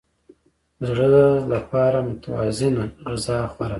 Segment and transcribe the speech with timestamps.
[0.79, 3.67] د زړه لپاره متوازنه غذا غوره ده.